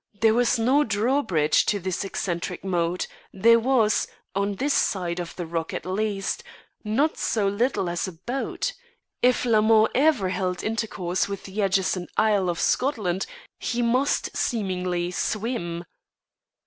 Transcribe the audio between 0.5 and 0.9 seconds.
no